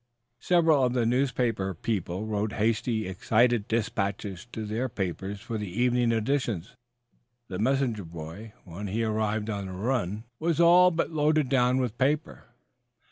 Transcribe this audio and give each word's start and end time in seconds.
Several 0.39 0.83
of 0.83 0.93
the 0.93 1.05
newspaper 1.05 1.75
people 1.75 2.25
wrote 2.25 2.53
hasty, 2.53 3.07
excited 3.07 3.67
dispatches 3.67 4.47
to 4.51 4.65
their 4.65 4.89
papers 4.89 5.41
for 5.41 5.59
the 5.59 5.69
evening 5.69 6.11
editions. 6.11 6.75
The 7.49 7.59
messenger 7.59 8.03
boy, 8.05 8.53
when 8.65 8.87
he 8.87 9.03
arrived 9.03 9.51
on 9.51 9.67
a 9.67 9.73
run, 9.77 10.23
was 10.39 10.59
all 10.59 10.89
but 10.89 11.11
loaded 11.11 11.49
down 11.49 11.77
with 11.77 11.99
paper. 11.99 12.45